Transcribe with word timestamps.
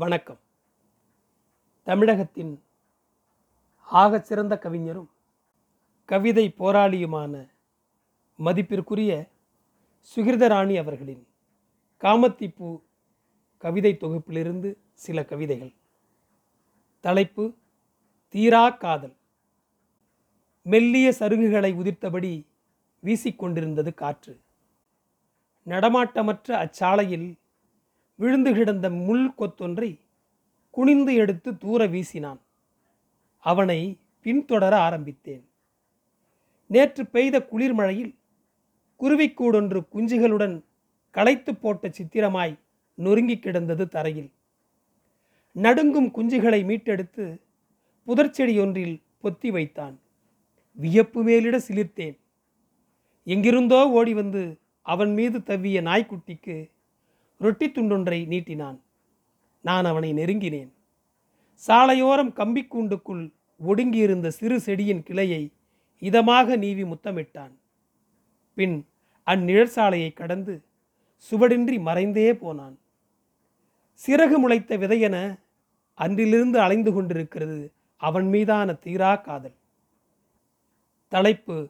வணக்கம். 0.00 0.38
தமிழகத்தின் 1.82 2.62
ஆகச் 3.92 4.24
சிறந்த 4.24 4.58
கவிஞரும் 4.58 5.10
கவிதை 6.04 6.54
போராளியுமான 6.58 7.48
மதிப்பிற்குரிய 8.36 9.28
சுகிர்தராணி 10.16 10.78
அவர்களின் 10.78 11.26
காமத்திப்பூ 12.00 12.80
கவிதை 13.58 13.96
தொகுப்பிலிருந்து 14.00 14.76
சில 14.92 15.24
கவிதைகள். 15.24 15.72
தலைப்பு 17.00 17.54
தீரா 18.28 18.70
காதல். 18.70 19.16
மெல்லிய 20.62 21.14
சருகுகளை 21.18 21.74
உதிர்த்தபடி 21.74 22.46
வீசிக்கொண்டிருந்தது 23.04 23.94
காற்று. 23.94 24.40
நடமாட்டமற்ற 25.66 26.52
அச்சாலையில் 26.52 27.39
விழுந்து 28.20 28.50
கிடந்த 28.54 28.86
முள் 28.90 29.26
கொத்தொன்றை 29.38 29.90
குனிந்து 30.70 31.12
எடுத்து 31.14 31.50
தூர 31.56 31.86
வீசினான். 31.86 32.40
அவனை 33.44 33.80
பின்தொடர 34.24 34.74
ஆரம்பித்தேன். 34.86 35.44
நேற்று 36.66 37.02
பெய்த 37.06 37.36
குளிர்மழையில் 37.52 38.12
குருவிக்கூடொன்று 39.00 39.78
குஞ்சுகளுடன் 39.94 40.56
களைத்து 41.10 41.52
போட்ட 41.54 41.88
சித்திரமாய் 41.90 42.54
நொறுங்கி 42.94 43.36
கிடந்தது 43.38 43.88
தரையில். 43.88 44.30
நடுங்கும் 45.56 46.10
குஞ்சுகளை 46.16 46.60
மீட்டெடுத்து 46.70 47.24
புதர்ச்செடி 48.06 48.54
ஒன்றில் 48.60 48.96
பொத்தி 49.22 49.48
வைத்தான். 49.48 49.96
வியப்பு 50.72 51.22
மேலிட 51.22 51.56
சிலிர்த்தேன். 51.68 52.18
எங்கிருந்தோ 53.26 53.80
ஓடி 53.90 54.14
வந்து 54.14 54.42
அவன் 54.86 55.12
மீது 55.12 55.38
தவ்விய 55.42 55.78
நாய்க்குட்டிக்கு 55.82 56.56
ரொட்டி 57.40 57.66
துண்டொன்றை 57.66 58.18
நீட்டினான். 58.26 58.78
நான் 59.60 59.84
அவனை 59.84 60.12
நெருங்கினேன். 60.12 60.70
சாலையோரம் 61.66 62.32
கம்பிக்கூண்டுக்குள் 62.34 63.32
ஒடுங்கியிருந்த 63.66 64.28
சிறு 64.28 64.60
செடியின் 64.60 65.02
கிளையை 65.02 65.52
இதமாக 66.00 66.56
நீவி 66.56 66.82
முத்தமிட்டான். 66.82 67.54
பின் 68.54 68.86
அந்நிழற்சாலையை 69.26 70.12
கடந்து 70.12 70.62
சுவடின்றி 71.30 71.78
மறைந்தே 71.80 72.32
போனான். 72.32 72.78
சிறகு 74.06 74.36
முளைத்த 74.36 74.78
விதையென 74.78 75.38
அன்றிலிருந்து 75.94 76.60
அலைந்து 76.60 76.92
கொண்டிருக்கிறது 76.92 77.72
அவன் 77.96 78.28
மீதான 78.28 78.72
தீரா 78.72 79.16
காதல். 79.16 79.56
தலைப்பு 81.08 81.68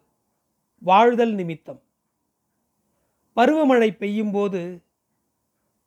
வாழ்தல் 0.79 1.35
நிமித்தம். 1.35 1.81
பருவமழை 3.37 3.91
பெய்யும்போது 3.99 4.63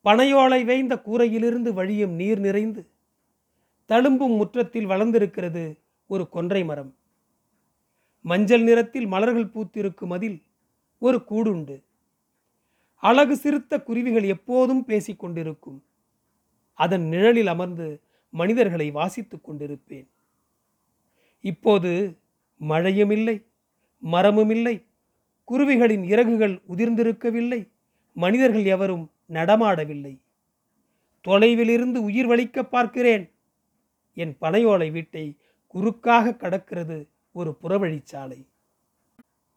பனையோலை 0.04 0.64
வேய்ந்த 0.64 1.02
கூரையிலிருந்து 1.06 1.72
வழியும் 1.72 2.12
நீர் 2.12 2.38
நிறைந்து 2.38 2.88
தழும்பும் 3.86 4.36
முற்றத்தில் 4.36 4.86
வளர்ந்திருக்கிறது 4.86 5.80
ஒரு 6.06 6.28
கொன்றை 6.28 6.64
மரம். 6.64 6.96
மஞ்சள் 8.20 8.62
நிறத்தில் 8.62 9.06
மலர்கள் 9.06 9.52
பூத்திருக்கும் 9.54 10.12
அதில் 10.12 10.42
ஒரு 10.98 11.18
கூடுண்டு. 11.28 11.84
அழகு 12.96 13.36
சிறுத்த 13.36 13.82
குருவிகள் 13.82 14.22
எப்போதும் 14.22 14.84
பேசிக் 14.84 15.18
கொண்டிருக்கும். 15.18 15.84
அதன் 16.72 17.02
நிழலில் 17.02 17.46
அமர்ந்து 17.46 18.00
மனிதர்களை 18.30 18.90
வாசித்துக் 18.90 19.50
கொண்டிருப்பேன். 19.50 20.08
இப்போது 21.40 22.18
மழையும் 22.56 23.10
இல்லை 23.10 23.46
மரமும் 23.98 24.50
இல்லை 24.50 24.86
குருவிகளின் 25.44 26.04
இறகுகள் 26.04 26.62
உதிர்ந்திருக்கவில்லை 26.68 27.72
மனிதர்கள் 28.12 28.64
எவரும் 28.64 29.10
நடமாடவில்லை. 29.26 30.20
தொலைவிலிருந்து 31.24 31.96
உயிர் 31.96 32.26
வலிக்க 32.26 32.62
பார்க்கிறேன். 32.62 33.32
என் 34.14 34.36
பனையோலை 34.40 34.90
வீட்டை 34.90 35.36
குறுக்காக 35.66 36.30
கடக்கிறது 36.30 37.08
ஒரு 37.32 37.56
புறவழிச்சாலை 37.62 38.46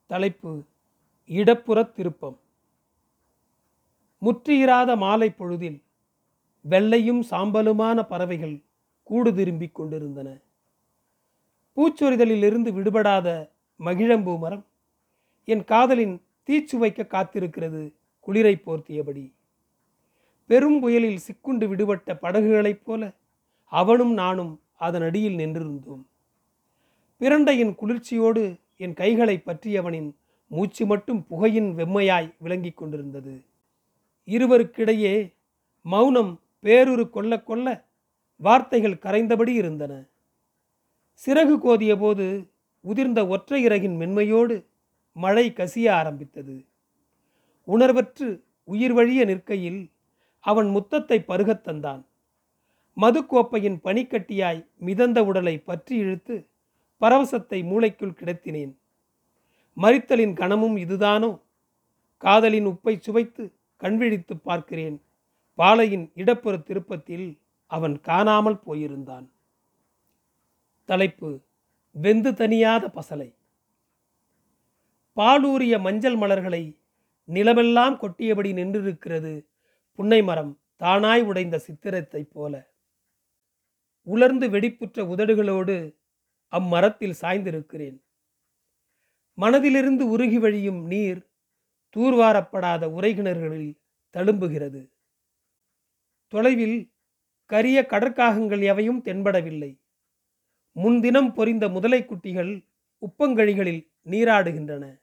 தலைப்பு 0.06 0.64
இடப்புற 1.26 1.84
திருப்பம். 1.84 2.40
முற்றியிராத 4.22 4.96
மாலை 4.98 5.30
பொழுதில் 5.30 5.84
வெள்ளையும் 6.62 7.24
சாம்பலுமான 7.32 8.04
பறவைகள் 8.04 8.64
கூடு 9.04 9.36
திரும்பிக் 9.36 9.76
கொண்டிருந்தன. 9.76 10.38
பூச்சொரிதலிலிருந்து 11.76 12.74
விடுபடாத 12.74 13.52
மகிழம்பூ 13.80 14.38
மரம் 14.38 14.66
என் 15.46 15.64
காதலின் 15.64 16.22
தீச்சுவைக்க 16.48 17.02
காத்திருக்கிறது 17.08 17.94
குளிரை 18.28 18.56
போர்த்தியபடி. 18.66 19.37
பெரும் 20.48 20.80
புயலில் 20.80 21.20
சிக்குண்டு 21.28 21.68
விடுபட்ட 21.68 22.16
படகுகளைப் 22.16 22.86
போல 22.86 23.12
அவனும் 23.64 24.14
நானும் 24.14 24.62
அதன் 24.78 25.02
அடியில் 25.02 25.36
நின்றிருந்தோம். 25.36 26.04
பிரண்டையின் 27.20 27.76
குளிர்ச்சியோடு 27.76 28.60
என் 28.78 28.94
கைகளை 28.94 29.42
பற்றியவனின் 29.46 30.16
மூச்சு 30.48 30.86
மட்டும் 30.86 31.26
புகையின் 31.30 31.76
வெம்மையாய் 31.76 32.34
விளங்கிக் 32.38 32.78
கொண்டிருந்தது. 32.78 33.46
இருவருக்கிடையே 34.26 35.34
மௌனம் 35.82 36.42
பேருரு 36.64 37.10
கொல்ல 37.10 37.42
கொல்ல 37.42 37.86
வார்த்தைகள் 38.36 38.98
கரைந்தபடி 38.98 39.54
இருந்தன. 39.54 40.04
சிறகு 41.26 41.56
கோதிய 41.58 42.00
போது 42.00 42.52
உதிர்ந்த 42.84 43.28
ஒற்றை 43.28 43.64
இறகின் 43.64 44.00
மென்மையோடு 44.00 44.66
மழை 45.14 45.52
கசிய 45.52 45.90
ஆரம்பித்தது. 45.90 46.66
உணர்வற்று 47.68 48.42
உயிர் 48.64 48.94
வழிய 48.94 49.26
நிற்கையில் 49.26 49.92
அவன் 50.48 50.66
முத்தத்தை 50.66 51.18
பருகத் 51.28 51.68
தந்தான். 51.68 52.04
மதுக்கோப்பையின் 53.02 53.80
பனிக்கட்டியாய் 53.84 54.68
மிதந்த 54.78 55.26
உடலை 55.26 55.60
பற்றி 55.60 55.96
இழுத்து 55.96 56.48
பரவசத்தை 57.02 57.64
மூளைக்குள் 57.64 58.14
கிடத்தினேன். 58.14 58.74
மறித்தலின் 59.78 60.34
கணமும் 60.34 60.78
இதுதானோ? 60.78 61.42
காதலின் 62.18 62.66
உப்பை 62.66 63.00
சுவைத்து 63.00 63.54
கண்விழித்து 63.78 64.38
பார்க்கிறேன். 64.38 65.02
பாலையின் 65.58 66.12
இடப்புற 66.16 66.58
திருப்பத்தில் 66.58 67.40
அவன் 67.66 68.00
காணாமல் 68.00 68.60
போயிருந்தான். 68.66 69.28
தலைப்பு 70.86 71.40
வெந்து 71.92 72.32
தனியாத 72.32 72.88
பசலை. 72.88 73.36
பாலூரிய 75.16 75.80
மஞ்சள் 75.80 76.16
மலர்களை 76.16 76.78
நிலமெல்லாம் 77.28 77.98
கொட்டியபடி 77.98 78.54
நின்றிருக்கிறது 78.54 79.46
புன்னை 79.98 80.24
மரம் 80.24 80.62
தானாய் 80.80 81.24
உடைந்த 81.24 81.62
சித்திரத்தைப் 81.68 82.32
போல. 82.32 82.74
உலர்ந்து 84.02 84.50
வெடிப்புற்ற 84.50 85.04
உதடுகளோடு 85.04 85.96
அம்மரத்தில் 86.52 87.16
சாய்ந்திருக்கிறேன். 87.22 88.04
மனதிலிருந்து 89.38 90.10
உருகி 90.10 90.40
வழியும் 90.40 90.86
நீர் 90.86 91.32
தூர்வாரப்படாத 91.96 92.88
உரைகிணறுகளில் 92.88 93.82
தழும்புகிறது. 94.14 94.92
தொலைவில் 96.28 96.94
கரிய 97.46 97.86
கடற்காகங்கள் 97.90 98.64
எவையும் 98.64 99.04
தென்படவில்லை. 99.04 99.82
முன்தினம் 100.72 101.34
பொரிந்த 101.34 101.70
முதலை 101.70 102.06
குட்டிகள் 102.06 102.68
உப்பங்கழிகளில் 103.02 103.92
நீராடுகின்றன. 104.06 105.02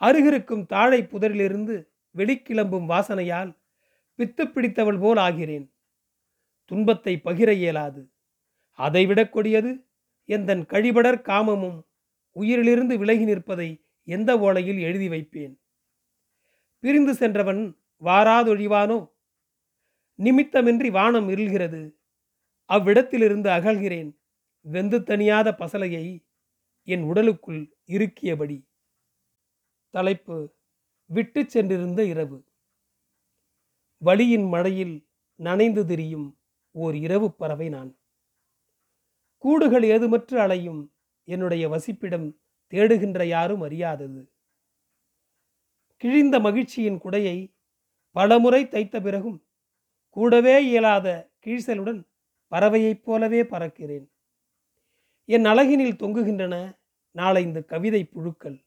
அருகிருக்கும் 0.00 0.66
தாழை 0.66 1.02
புதரிலிருந்து 1.02 1.76
வெளிக்கிளம்பும் 2.16 2.86
வாசனையால் 2.86 3.62
பித்து 4.18 4.44
பிடித்தவள் 4.46 4.98
போல் 4.98 5.16
ஆகிறேன். 5.16 5.66
துன்பத்தை 6.70 7.14
பகிர 7.24 7.50
இயலாது. 7.52 8.02
அதைவிட 8.78 9.20
கொடியது 9.28 9.72
எந்தன் 10.28 10.62
கழிபடர் 10.66 11.20
காமமும் 11.22 11.78
உயிரிலிருந்து 12.36 12.94
விலகி 12.98 13.24
நிற்பதை 13.24 13.68
எந்த 14.08 14.30
ஓலையில் 14.38 14.80
எழுதி 14.80 15.08
வைப்பேன்? 15.08 15.54
பிரிந்து 16.84 17.14
சென்றவன் 17.14 17.62
வாராதொழிவானோ 18.02 18.98
நிமித்தமின்றி 20.18 20.90
வானம் 20.90 21.28
இருள்கிறது. 21.28 21.82
அவ்விடத்திலிருந்து 22.70 23.48
அகழ்கிறேன் 23.50 24.10
வெந்து 24.66 24.98
தனியாத 25.00 25.48
பசலையை 25.58 26.04
என் 26.88 27.02
உடலுக்குள் 27.02 27.62
இருக்கியபடி 27.86 28.58
தலைப்பு 29.94 30.36
விட்டு 31.10 31.40
சென்றிருந்த 31.46 32.00
இரவு. 32.04 32.38
வழியின் 33.98 34.48
மழையில் 34.48 35.08
நனைந்து 35.34 35.86
திரியும் 35.86 36.38
ஓர் 36.70 36.94
இரவு 36.94 37.32
பறவை 37.32 37.68
நான். 37.68 37.98
கூடுகள் 39.38 39.82
ஏதுமற்று 39.82 40.38
அலையும் 40.38 40.94
என்னுடைய 41.24 41.68
வசிப்பிடம் 41.68 42.36
தேடுகின்ற 42.70 43.24
யாரும் 43.24 43.62
அறியாதது. 43.62 44.32
கிழிந்த 45.96 46.40
மகிழ்ச்சியின் 46.40 47.00
குடையை 47.00 47.56
பலமுறை 48.10 48.68
தைத்த 48.68 49.00
பிறகும் 49.00 49.46
கூடவே 50.08 50.64
இயலாத 50.64 51.32
கீழ்சலுடன் 51.46 52.02
பறவையைப் 52.50 53.02
போலவே 53.02 53.42
பறக்கிறேன். 53.42 54.10
என் 55.24 55.44
அழகினில் 55.44 55.96
தொங்குகின்றன 55.96 56.78
நாளை 57.10 57.42
இந்த 57.42 57.62
கவிதை 57.62 58.04
புழுக்கள். 58.04 58.66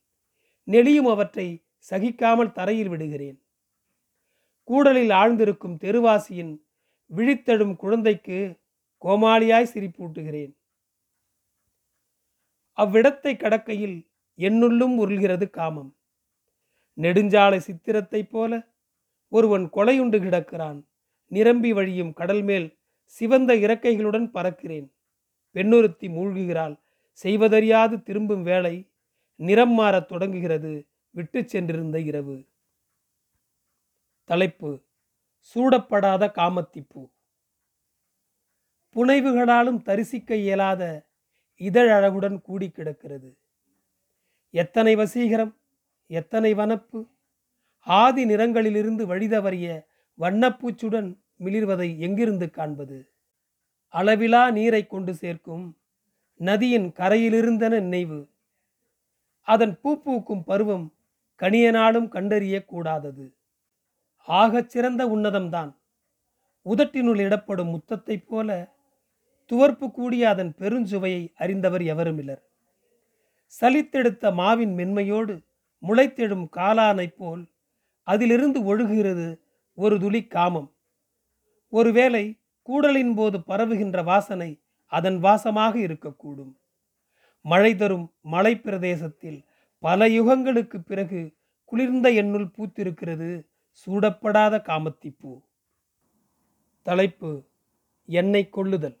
நெளியும் 0.66 1.10
அவற்றை 1.10 1.66
சகிக்காமல் 1.90 2.52
தரையில் 2.52 2.88
விடுகிறேன். 2.88 3.42
கூடலில் 4.68 5.10
ஆழ்ந்திருக்கும் 5.10 5.78
தெருவாசியின் 5.78 6.60
விழித்தெழும் 7.16 7.76
குழந்தைக்கு 7.76 8.54
கோமாளியாய் 9.02 9.70
சிரிப்பூட்டுகிறேன். 9.74 10.56
அவ்விடத்தை 12.76 13.36
கடக்கையில் 13.36 14.08
என்னுள்ளும் 14.38 14.94
உருள்கிறது 14.98 15.50
காமம். 15.50 15.96
நெடுஞ்சாலை 16.96 17.56
சித்திரத்தைப் 17.56 18.30
போல 18.30 18.68
ஒருவன் 19.28 19.70
கொலையுண்டு 19.72 20.18
கிடக்கிறான். 20.18 20.86
நிரம்பி 21.26 21.72
வழியும் 21.72 22.12
கடல் 22.12 22.42
மேல் 22.42 22.78
சிவந்த 23.04 23.54
இறக்கைகளுடன் 23.54 24.30
பறக்கிறேன். 24.34 24.88
பெண்ணுறுத்தி 25.54 26.08
மூழ்குகிறாள். 26.08 26.80
செய்வதறியாது 27.12 28.02
திரும்பும் 28.02 28.42
வேளை 28.42 28.90
நிறம் 29.36 29.78
மாறத் 29.78 30.08
தொடங்குகிறது. 30.08 30.86
விட்டு 31.10 31.48
சென்றிருந்த 31.48 32.00
இரவு. 32.00 32.44
தலைப்பு 34.28 34.70
சூடப்படாத 35.54 36.24
காமத்திப்பூ. 36.38 37.02
புனைவுகளாலும் 38.96 39.82
தரிசிக்க 39.82 40.36
இயலாத 40.36 40.82
இதழழகுடன் 41.56 42.40
கூடி 42.40 42.70
கிடக்கிறது. 42.70 43.38
எத்தனை 44.50 44.96
வசீகரம் 44.96 45.54
எத்தனை 46.06 46.54
வனப்பு 46.54 47.08
ஆதி 47.80 48.24
நிறங்களிலிருந்து 48.24 49.04
வழிதவறிய 49.06 49.86
வண்ணப்பூச்சுடன் 50.18 51.18
மிளிர்வதை 51.40 51.98
எங்கிருந்து 51.98 52.50
காண்பது? 52.50 53.12
அளவிலா 53.88 54.50
நீரை 54.50 54.86
கொண்டு 54.86 55.14
சேர்க்கும் 55.14 55.78
நதியின் 56.34 56.92
கரையிலிருந்தன 56.92 57.80
நினைவு. 57.80 58.20
அதன் 59.42 59.80
பூ 59.80 60.02
பூக்கும் 60.02 60.44
பருவம் 60.44 60.86
கனியனாலும் 61.40 62.08
கண்டறியக்கூடாதது 62.14 63.26
ஆகச் 64.28 64.70
சிறந்த 64.70 65.02
உன்னதம்தான். 65.06 65.70
உதட்டினுள் 66.66 67.18
இடப்படும் 67.18 67.68
முத்தத்தைப் 67.68 68.26
போல 68.26 68.48
துவர்ப்பு 69.50 69.90
கூடிய 69.90 70.28
அதன் 70.28 70.54
பெருஞ்சுவையை 70.58 71.22
அறிந்தவர் 71.34 71.80
எவருமில்லர் 71.82 72.42
சலித்தெடுத்த 73.60 74.32
மாவின் 74.34 74.72
மென்மையோடு 74.74 75.34
முளைத்தெழும் 75.82 76.46
காலானைப் 76.56 77.16
போல் 77.16 77.44
அதிலிருந்து 78.02 78.60
ஒழுகுகிறது 78.60 79.40
ஒரு 79.74 80.00
துளி 80.00 80.26
காமம். 80.26 80.68
ஒருவேளை 81.72 82.24
கூடலின் 82.62 83.14
போது 83.14 83.38
பரவுகின்ற 83.38 84.04
வாசனை 84.04 84.50
அதன் 84.92 85.18
வாசமாக 85.22 85.74
இருக்கக்கூடும். 85.86 86.52
மழை 87.44 87.76
தரும் 87.76 88.06
மலை 88.20 88.54
பிரதேசத்தில் 88.58 89.44
பல 89.78 90.08
யுகங்களுக்கு 90.08 90.78
பிறகு 90.78 91.20
குளிர்ந்த 91.64 92.10
எண்ணுள் 92.10 92.52
பூத்திருக்கிறது 92.56 93.30
சூடப்படாத 93.86 94.58
காமத்திப்பூ. 94.58 95.40
தலைப்பு 96.82 97.44
எண்ணெய் 98.06 98.48
கொள்ளுதல். 98.48 99.00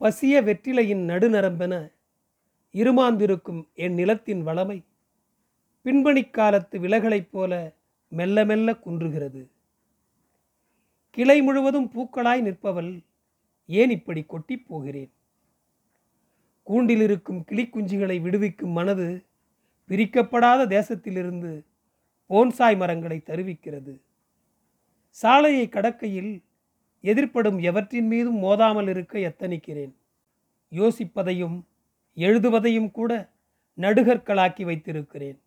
பசிய 0.00 0.42
வெற்றிலையின் 0.42 1.04
நடுநரம்பென 1.08 1.92
இருமாந்திருக்கும் 2.72 3.72
என் 3.74 3.94
நிலத்தின் 3.94 4.46
வளமை 4.46 4.84
பின்பணிக் 5.82 6.32
காலத்து 6.32 6.80
விலகலைப் 6.80 7.30
போல 7.30 7.76
மெல்ல 8.08 8.44
மெல்ல 8.44 8.72
குன்றுகிறது. 8.72 9.50
கிளை 11.10 11.42
முழுவதும் 11.42 11.90
பூக்களாய் 11.92 12.40
நிற்பவள் 12.40 13.04
ஏன் 13.66 13.90
இப்படி 13.90 14.24
கொட்டிப் 14.24 14.66
போகிறேன்? 14.66 15.12
கூண்டில் 16.62 17.00
இருக்கும் 17.00 17.44
கிளிக்குஞ்சிகளை 17.48 18.20
விடுவிக்கும் 18.20 18.70
மனது 18.70 19.24
பிரிக்கப்படாத 19.88 20.66
தேசத்திலிருந்து 20.66 21.66
போன்சாய் 22.28 22.76
மரங்களை 22.76 23.22
தருவிக்கிறது. 23.24 24.00
சாலையை 25.10 25.68
கடக்கையில் 25.68 26.42
எதிர்ப்படும் 27.02 27.58
எவற்றின் 27.60 28.06
மீதும் 28.06 28.42
மோதாமல் 28.42 28.88
இருக்க 28.88 29.18
எத்தனிக்கிறேன்? 29.18 29.94
யோசிப்பதையும் 30.70 31.62
எழுதுவதையும் 32.16 32.90
கூட 32.90 33.30
நடுகற்களாக்கி 33.76 34.64
வைத்திருக்கிறேன். 34.64 35.40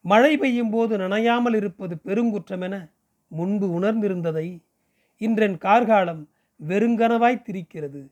மழை 0.00 0.36
பெய்யும் 0.36 0.70
போது 0.70 0.98
நனையாமல் 0.98 1.54
இருப்பது 1.54 1.98
பெருங்குற்றமென 2.04 2.90
முன்பு 3.28 3.80
உணர்ந்திருந்ததை 3.80 4.58
இன்றென் 5.18 5.58
கார்காலம் 5.58 6.28
வெறுங்கனவாய் 6.68 7.42
திரிக்கிறது. 7.42 8.10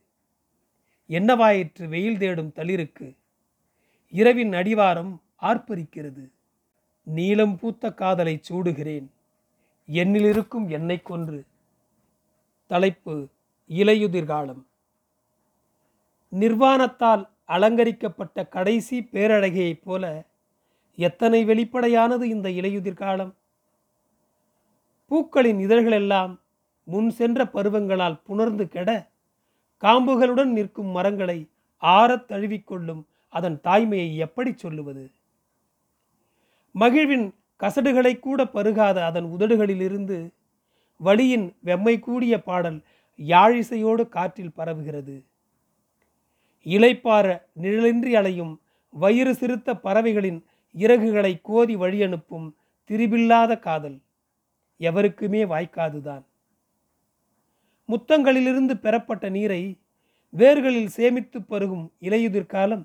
என்னவாயிற்று 1.09 1.89
வெயில் 1.89 2.19
தேடும் 2.19 2.53
தளிருக்கு. 2.55 3.17
இரவின் 4.11 4.53
அடிவாரம் 4.53 5.21
ஆர்ப்பரிக்கிறது. 5.43 6.34
நீலம் 7.05 7.59
பூத்த 7.59 7.93
காதலை 7.93 8.41
சூடுகிறேன். 8.49 9.07
என்னிலிருக்கும் 9.93 10.67
என்னை 10.69 11.03
கொன்று. 11.03 11.45
தலைப்பு 12.67 13.29
இலையுதிர்காலம் 13.69 14.67
நிர்வாணத்தால் 16.33 17.29
அலங்கரிக்கப்பட்ட 17.45 18.47
கடைசி 18.47 19.09
பேரழகையைப் 19.13 19.83
போல 19.85 20.25
எத்தனை 20.97 21.45
வெளிப்படையானது 21.45 22.29
இந்த 22.29 22.49
இலையுதிர்காலம் 22.49 23.35
பூக்களின் 25.07 25.59
இதழ்களெல்லாம் 25.59 26.41
முன் 26.85 27.11
சென்ற 27.11 27.45
பருவங்களால் 27.45 28.21
புணர்ந்து 28.25 28.69
கெட 28.69 29.11
காம்புகளுடன் 29.81 30.53
நிற்கும் 30.53 30.87
மரங்களை 30.87 31.49
ஆறத் 31.83 32.31
தழுவிக்கொள்ளும் 32.31 33.03
அதன் 33.29 33.61
தாய்மையை 33.65 34.17
எப்படி 34.17 34.53
சொல்லுவது? 34.57 35.11
மகிழ்வின் 36.75 37.27
கசடுகளை 37.61 38.19
கூட 38.19 38.45
பருகாத 38.45 38.99
அதன் 39.05 39.25
உதடுகளிலிருந்து 39.25 40.19
வழியின் 41.01 41.47
வெம்மை 41.65 41.99
கூடிய 41.99 42.35
பாடல் 42.43 42.79
யாழிசையோடு 43.19 44.09
காற்றில் 44.09 44.57
பரவுகிறது. 44.57 45.17
இலைப்பார 46.67 47.27
நிழலின்றி 47.61 48.13
அலையும் 48.15 48.53
வயிறு 48.95 49.35
சிறுத்த 49.35 49.77
பறவைகளின் 49.77 50.41
இறகுகளை 50.75 51.33
கோதி 51.43 51.77
வழியனுப்பும் 51.77 52.47
திரிபில்லாத 52.91 53.59
காதல் 53.59 53.99
எவருக்குமே 54.81 55.45
வாய்க்காதுதான். 55.45 56.25
முத்தங்களிலிருந்து 57.89 58.75
பெறப்பட்ட 58.75 59.29
நீரை 59.29 59.63
வேர்களில் 60.33 60.93
சேமித்து 60.97 61.41
பருகும் 61.41 61.85
இலையுதிர் 62.01 62.47
காலம் 62.47 62.85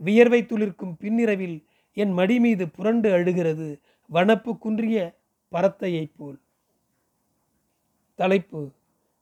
வியர்வை 0.00 0.40
துளிர்க்கும் 0.42 0.94
பின்னிரவில் 0.98 1.56
என் 1.94 2.12
மடி 2.12 2.40
மீது 2.40 2.68
புரண்டு 2.68 3.12
அழுகிறது. 3.12 3.80
வனப்பு 4.12 4.58
குன்றிய 4.58 5.18
பரத்தையைப் 5.52 6.12
போல். 6.16 6.40
தலைப்பு 8.14 8.70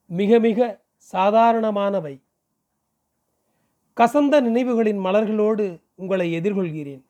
மிக 0.06 0.38
மிக 0.38 0.84
சாதாரணமானவை. 1.12 2.20
கசந்த 3.96 4.41
நினைவுகளின் 4.41 4.98
மலர்களோடு 4.98 5.81
உங்களை 5.94 6.34
எதிர்கொள்கிறேன். 6.34 7.02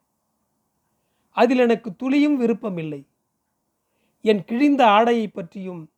அதில் 1.30 1.58
எனக்கு 1.58 1.96
துளியும் 1.96 2.36
விருப்பமில்லை. 2.36 3.06
என் 4.22 4.44
கிழிந்த 4.44 4.86
ஆடையை 4.86 5.28
பற்றியும் 5.28 5.90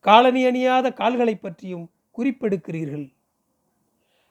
காலனி 0.00 0.44
அணியாத 0.44 0.92
கால்களை 0.92 1.36
பற்றியும் 1.36 1.90
குறிப்பெடுக்கிறீர்கள். 2.16 3.14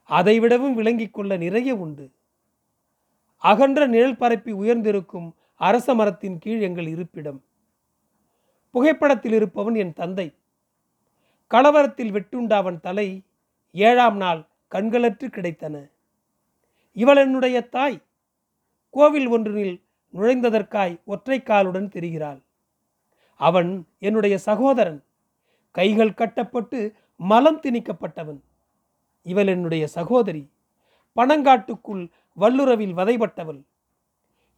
அதைவிடவும் 0.09 0.73
விளங்கிக் 0.73 1.13
கொள்ள 1.13 1.37
நிறைய 1.37 1.75
உண்டு. 1.75 2.11
அகன்ற 3.37 3.87
நிழல் 3.87 4.17
பரப்பி 4.17 4.51
உயர்ந்திருக்கும் 4.51 5.35
அரச 5.55 5.95
மரத்தின் 5.95 6.39
கீழ் 6.39 6.61
எங்கள் 6.61 6.87
இருப்பிடம். 6.87 7.43
புகைப்படத்தில் 8.71 9.31
இருப்பவன் 9.31 9.75
என் 9.75 9.93
தந்தை. 9.93 10.35
கலவரத்தில் 11.49 12.11
வெட்டுண்ட 12.11 12.53
அவன் 12.53 12.79
தலை 12.79 13.23
ஏழாம் 13.71 14.17
நாள் 14.17 14.47
கண்களற்று 14.71 15.29
கிடைத்தன. 15.29 15.91
இவள் 16.93 17.17
என்னுடைய 17.17 17.61
தாய். 17.61 18.01
கோவில் 18.89 19.27
ஒன்றினில் 19.27 19.83
நுழைந்ததற்காய் 20.13 21.03
ஒற்றை 21.03 21.43
காலுடன் 21.43 21.87
தெரிகிறாள். 21.87 22.41
அவன் 23.35 23.87
என்னுடைய 23.99 24.37
சகோதரன். 24.37 25.03
கைகள் 25.71 26.13
கட்டப்பட்டு 26.13 26.93
மலம் 27.15 27.61
திணிக்கப்பட்டவன். 27.61 28.39
இவள் 29.23 29.47
என்னுடைய 29.47 29.87
சகோதரி. 29.87 30.49
பனங்காட்டுக்குள் 31.15 32.09
வல்லுறவில் 32.39 32.93
வதைப்பட்டவள் 32.93 33.63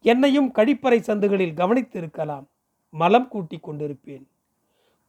என்னையும் 0.01 0.53
கழிப்பறை 0.53 0.99
சந்துகளில் 0.99 1.53
கவனித்திருக்கலாம். 1.53 2.45
மலம் 2.89 3.27
கூட்டிக் 3.27 3.69
கொண்டிருப்பேன். 3.69 4.25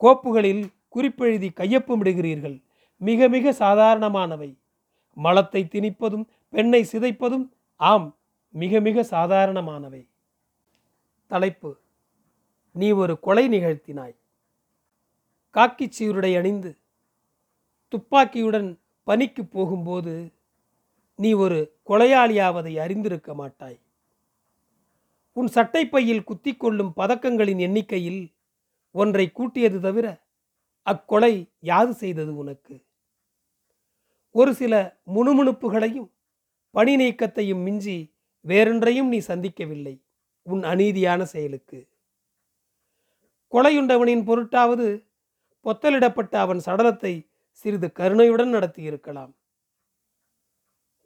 கோப்புகளில் 0.00 0.73
குறிப்பெழுதி 0.95 1.49
கையொப்பமிடுகிறீர்கள். 1.57 2.62
மிக 2.97 3.29
மிக 3.29 3.53
சாதாரணமானவை. 3.53 4.59
மலத்தை 5.15 5.69
திணிப்பதும் 5.71 6.25
பெண்ணை 6.49 6.87
சிதைப்பதும் 6.93 7.49
ஆம் 7.77 8.17
மிக 8.50 8.81
மிக 8.81 9.03
சாதாரணமானவை. 9.03 10.09
தலைப்பு. 11.27 11.79
நீ 12.73 12.91
ஒரு 12.91 13.21
கொலை 13.21 13.49
நிகழ்த்தினாய். 13.49 14.17
காக்கிச் 15.55 15.93
சீருடை 15.99 16.37
அணிந்து 16.37 16.79
துப்பாக்கியுடன் 17.93 18.79
பணிக்கு 19.03 19.45
போகும்போது 19.45 20.33
நீ 21.23 21.33
ஒரு 21.33 21.59
கொலையாளியாவதை 21.87 22.73
அறிந்திருக்க 22.77 23.35
மாட்டாய். 23.35 23.79
உன் 25.33 25.49
சட்டைப்பையில் 25.55 26.25
குத்தி 26.25 26.53
கொள்ளும் 26.57 26.93
பதக்கங்களின் 26.97 27.59
எண்ணிக்கையில் 27.59 28.23
ஒன்றை 28.91 29.27
கூட்டியது 29.31 29.81
தவிர 29.81 30.07
அக்கொலை 30.87 31.35
யாது 31.61 31.95
செய்தது 31.95 32.37
உனக்கு? 32.37 32.75
ஒரு 34.31 34.55
சில 34.55 34.75
முணுமுணுப்புகளையும் 35.15 36.11
பணி 36.71 36.97
நீக்கத்தையும் 36.97 37.62
மிஞ்சி 37.62 37.99
வேறொன்றையும் 38.41 39.09
நீ 39.09 39.19
சந்திக்கவில்லை 39.19 39.95
உன் 40.43 40.62
அநீதியான 40.62 41.23
செயலுக்கு. 41.23 41.81
கொலையுண்டவனின் 43.53 44.25
பொருட்டாவது 44.31 44.89
பொத்தலிடப்பட்ட 45.65 46.35
அவன் 46.37 46.61
சடலத்தை 46.67 47.15
சிறிது 47.53 47.93
கருணையுடன் 47.93 48.55
நடத்தியிருக்கலாம். 48.55 49.33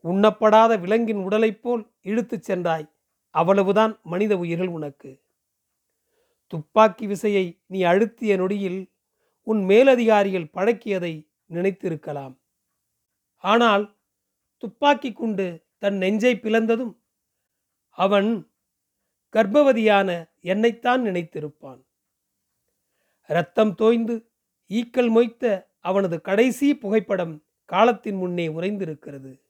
உண்ணப்படாத 0.05 0.81
விலங்கின் 0.81 1.17
உடலைப் 1.17 1.63
போல் 1.63 1.91
இழுத்துச் 2.03 2.43
சென்றாய். 2.43 2.93
அவ்வளவுதான் 3.31 4.01
மனித 4.03 4.37
உயிர்கள் 4.37 4.69
உனக்கு. 4.69 5.23
துப்பாக்கி 6.47 7.07
விசையை 7.07 7.61
நீ 7.67 7.83
அழுத்திய 7.83 8.37
நொடியில் 8.37 8.93
உன் 9.43 9.65
மேலதிகாரிகள் 9.65 10.51
பழக்கியதை 10.55 11.29
நினைத்திருக்கலாம். 11.51 12.39
ஆனால் 13.37 13.97
துப்பாக்கி 14.57 15.13
குண்டு 15.13 15.67
தன் 15.79 15.97
நெஞ்சை 15.97 16.41
பிளந்ததும் 16.43 16.97
அவன் 17.89 18.51
கர்ப்பவதியான 19.33 20.31
என்னைத்தான் 20.41 21.03
நினைத்திருப்பான். 21.05 21.81
இரத்தம் 23.29 23.75
தோய்ந்து 23.75 24.31
ஈக்கள் 24.71 25.11
மொய்த்த 25.11 25.73
அவனது 25.81 26.21
கடைசி 26.21 26.77
புகைப்படம் 26.77 27.45
காலத்தின் 27.65 28.17
முன்னே 28.17 28.49
உறைந்திருக்கிறது. 28.49 29.44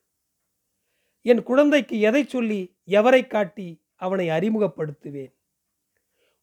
என் 1.27 1.43
குழந்தைக்கு 1.43 2.01
எதை 2.01 2.25
சொல்லி 2.25 2.61
எவரை 2.87 3.27
காட்டி 3.27 3.69
அவனை 3.95 4.29
அறிமுகப்படுத்துவேன்? 4.29 5.33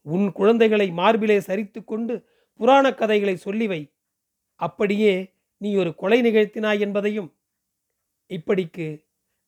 உன் 0.06 0.32
குழந்தைகளை 0.32 0.90
மார்பிலே 0.90 1.38
சரித்து 1.38 1.80
கொண்டு 1.84 2.14
புராண 2.60 2.94
கதைகளை 2.94 3.34
சொல்லிவை 3.44 3.82
அப்படியே 4.54 5.34
நீ 5.56 5.74
ஒரு 5.74 5.94
கொலை 5.94 6.18
நிகழ்த்தினாய் 6.22 6.80
என்பதையும். 6.80 7.30
இப்படிக்கு 8.30 8.86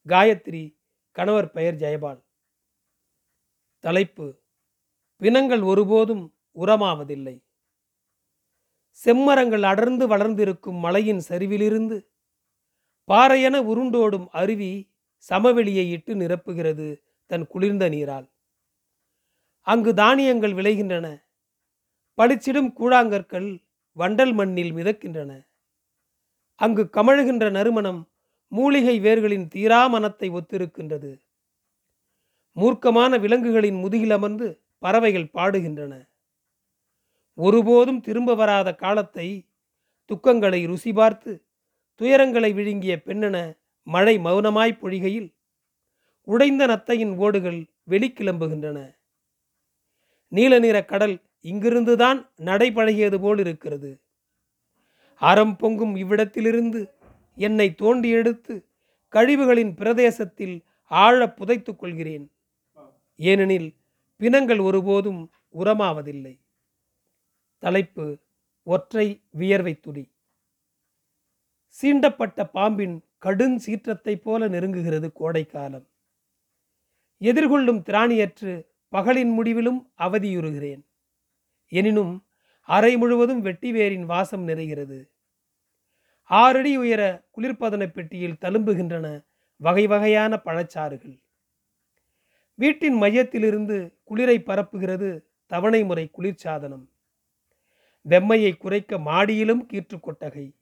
காயத்ரி 0.07 0.63
கணவர் 1.11 1.51
பெயர் 1.51 1.75
ஜெயபால். 1.75 2.21
தலைப்பு 3.79 4.27
பிணங்கள் 5.21 5.61
ஒருபோதும் 5.61 6.23
உரமாவதில்லை. 6.55 7.35
செம்மரங்கள் 9.05 9.61
அடர்ந்து 9.61 10.07
வளர்ந்திருக்கும் 10.07 10.75
மலையின் 10.75 11.21
சரிவிலிருந்து 11.29 11.97
பாறையென 13.07 13.55
உருண்டோடும் 13.71 14.27
அருவி 14.31 14.73
சமவெளியை 15.17 15.91
இட்டு 15.91 16.15
நிரப்புகிறது 16.15 17.01
தன் 17.25 17.47
குளிர்ந்த 17.47 17.89
நீரால். 17.89 18.27
அங்கு 19.61 19.93
தானியங்கள் 19.93 20.53
விளைகின்றன. 20.53 21.23
பளிச்சிடும் 22.17 22.69
கூழாங்கற்கள் 22.79 23.63
வண்டல் 23.97 24.33
மண்ணில் 24.33 24.73
மிதக்கின்றன. 24.73 25.31
அங்கு 26.55 26.89
கமழுகின்ற 26.93 27.51
நறுமணம் 27.51 28.01
மூலிகை 28.47 28.99
வேர்களின் 28.99 29.47
தீரா 29.47 29.87
மனத்தை 29.87 30.29
ஒத்திருக்கின்றது. 30.29 31.21
மூர்க்கமான 32.55 33.19
விலங்குகளின் 33.19 33.75
முதுகில் 33.75 34.11
அமர்ந்து 34.11 34.61
பறவைகள் 34.77 35.31
பாடுகின்றன. 35.33 35.93
ஒருபோதும் 37.33 38.01
திரும்ப 38.01 38.35
வராத 38.35 38.75
காலத்தை 38.75 39.27
துக்கங்களை 40.09 40.67
ருசி 40.67 40.93
பார்த்து 40.93 41.45
துயரங்களை 42.01 42.53
விழுங்கிய 42.53 43.01
பெண்ணென 43.05 43.37
மழை 43.85 44.17
மௌனமாய் 44.17 44.79
பொழிகையில் 44.81 45.29
உடைந்த 46.21 46.67
நத்தையின் 46.67 47.13
ஓடுகள் 47.17 47.59
வெளிக்கிளம்புகின்றன. 47.89 48.79
நீல 50.27 50.59
நிற 50.59 50.85
கடல் 50.85 51.15
இங்கிருந்துதான் 51.43 52.19
நடைபழகியது 52.37 53.19
போல் 53.19 53.39
இருக்கிறது. 53.39 53.91
அறம் 55.21 55.55
பொங்கும் 55.55 55.95
இவ்விடத்திலிருந்து 55.95 56.81
என்னை 57.35 57.75
தோண்டி 57.75 58.09
எடுத்து 58.09 58.55
கழிவுகளின் 59.13 59.75
பிரதேசத்தில் 59.75 60.63
ஆழ 60.91 61.29
புதைத்துக் 61.29 61.79
கொள்கிறேன். 61.79 62.25
ஏனெனில் 63.15 63.69
பிணங்கள் 64.17 64.59
ஒருபோதும் 64.59 65.21
உரமாவதில்லை. 65.53 66.35
தலைப்பு 67.57 68.17
ஒற்றை 68.63 69.07
வியர்வை 69.29 69.79
துடி. 69.79 70.05
சீண்டப்பட்ட 71.81 72.43
பாம்பின் 72.43 72.95
கடும் 73.25 73.59
சீற்றத்தைப் 73.65 74.21
போல 74.21 74.47
நெருங்குகிறது 74.47 75.11
கோடைக்காலம். 75.11 75.87
எதிர்கொள்ளும் 77.19 77.81
திராணியற்று 77.81 78.65
பகலின் 78.91 79.33
முடிவிலும் 79.33 79.91
அவதியுறுகிறேன். 79.97 80.85
எனினும் 81.67 82.25
அறை 82.61 82.97
முழுவதும் 82.97 83.45
வெட்டிவேரின் 83.45 84.05
வாசம் 84.05 84.47
நிறைகிறது. 84.47 85.09
ஆறடி 86.23 86.77
உயர 86.77 87.25
குளிர்பதன 87.37 87.87
பெட்டியில் 87.87 88.37
தழும்புகின்றன 88.41 89.25
வகை 89.57 89.87
வகையான 89.87 90.39
பழச்சாறுகள். 90.45 91.21
வீட்டின் 92.55 93.01
மையத்திலிருந்து 93.01 93.97
குளிரை 94.09 94.37
பரப்புகிறது 94.37 95.21
தவணை 95.45 95.83
முறை 95.83 96.11
குளிர்சாதனம். 96.17 96.85
வெம்மையை 98.09 98.57
குறைக்க 98.57 98.97
மாடியிலும் 98.97 99.65
கீற்று 99.65 99.99
கொட்டகை. 99.99 100.55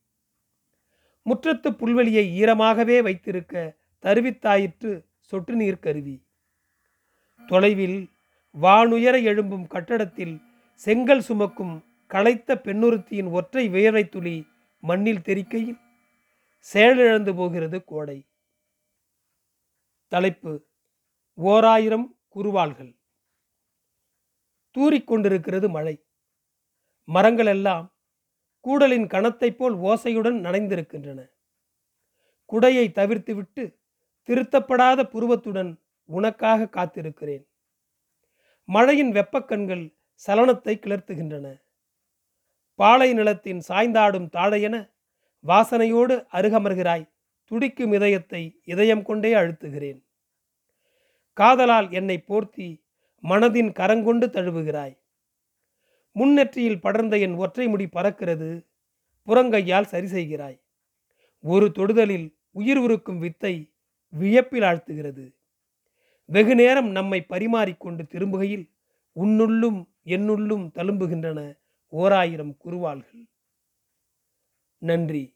முற்றத்து 1.29 1.71
புல்வெளியை 1.71 2.43
ஈரமாகவே 2.43 3.01
வைத்திருக்க 3.03 3.75
தருவித்தாயிற்று 4.01 5.05
சொட்டு 5.19 5.53
நீர் 5.53 5.79
கருவி. 5.79 6.25
தொலைவில் 7.47 8.09
வானுயர 8.61 9.23
எழும்பும் 9.23 9.67
கட்டடத்தில் 9.67 10.41
செங்கல் 10.75 11.21
சுமக்கும் 11.21 11.83
களைத்த 12.07 12.61
பெண்ணுறுத்தியின் 12.63 13.29
ஒற்றை 13.29 13.67
வியர்வை 13.67 14.09
துளி 14.09 14.47
மண்ணில் 14.79 15.21
தெரிக்கையில் 15.21 15.77
செயலிழந்து 16.59 17.35
போகிறது 17.35 17.83
கோடை. 17.83 18.25
தலைப்பு 20.07 20.65
ஓராயிரம் 21.33 22.17
குருவாள்கள். 22.35 22.95
தூறிக்கொண்டிருக்கிறது 24.77 25.69
மழை. 25.69 26.05
மரங்கள் 27.03 27.45
எல்லாம் 27.45 27.92
கூடலின் 28.63 29.07
கணத்தைப் 29.07 29.57
போல் 29.57 29.75
ஓசையுடன் 29.77 30.37
நனைந்திருக்கின்றன. 30.45 31.29
குடையை 32.51 32.85
தவிர்த்துவிட்டு 32.91 33.77
திருத்தப்படாத 34.29 35.03
புருவத்துடன் 35.03 35.71
உனக்காக 36.05 36.69
காத்திருக்கிறேன். 36.71 37.45
மழையின் 38.65 39.11
வெப்பக்கண்கள் 39.11 39.95
சலனத்தை 40.27 40.75
கிளர்த்துகின்றன. 40.75 41.61
பாலை 42.75 43.13
நிலத்தின் 43.13 43.61
சாய்ந்தாடும் 43.67 44.29
தாழையென 44.37 44.93
வாசனையோடு 45.47 46.25
அருகமர்கிறாய். 46.31 47.09
துடிக்கும் 47.43 47.93
இதயத்தை 47.93 48.59
இதயம் 48.63 49.03
கொண்டே 49.03 49.33
அழுத்துகிறேன். 49.33 50.01
காதலால் 51.33 51.91
என்னை 51.91 52.23
போர்த்தி 52.27 52.85
மனதின் 53.23 53.71
கரங்கொண்டு 53.71 54.27
தழுவுகிறாய். 54.27 55.02
முன்னெற்றியில் 56.13 56.81
படர்ந்த 56.81 57.19
என் 57.19 57.33
ஒற்றை 57.33 57.67
முடி 57.67 57.85
பறக்கிறது. 57.85 58.65
புறங்கையால் 59.27 59.83
சரி 59.83 60.07
செய்கிறாய். 60.07 60.61
ஒரு 61.41 61.71
தொடுதலில் 61.71 62.37
உயிர் 62.51 62.77
உருக்கும் 62.77 63.17
வித்தை 63.17 63.73
வியப்பில் 64.09 64.61
ஆழ்த்துகிறது. 64.61 65.35
வெகு 66.25 66.55
நேரம் 66.55 66.89
நம்மை 66.89 67.21
பரிமாறிக்கொண்டு 67.21 68.03
திரும்புகையில் 68.03 68.69
உன்னுள்ளும் 69.15 69.85
என்னுள்ளும் 70.05 70.69
தழும்புகின்றன 70.73 71.57
ஓராயிரம் 71.87 72.55
குருவாள்கள். 72.65 73.29
நன்றி. 74.77 75.32